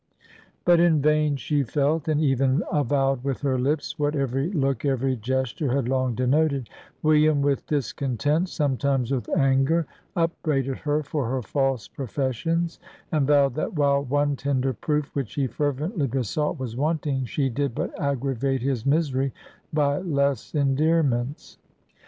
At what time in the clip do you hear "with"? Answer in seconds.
3.23-3.41, 7.43-7.67, 9.11-9.29